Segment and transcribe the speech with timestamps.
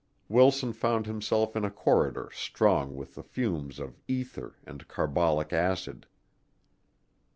[0.27, 6.07] Wilson found himself in a corridor strong with the fumes of ether and carbolic acid.